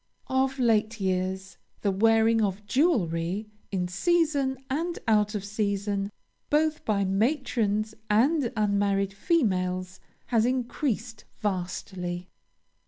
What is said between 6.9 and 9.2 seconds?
matrons and unmarried